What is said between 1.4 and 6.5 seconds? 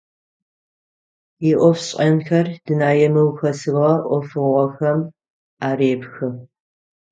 Иӏофшӏэнхэр дунэе мыухэсыгъэ ӏофыгъохэм арепхы.